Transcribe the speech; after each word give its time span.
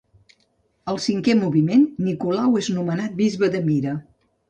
Al 0.93 0.97
cinquè 1.03 1.35
moviment, 1.43 1.85
Nicolau 2.09 2.61
és 2.65 2.73
nomenat 2.81 3.17
bisbe 3.25 3.55
de 3.59 3.67
Mira. 3.73 3.99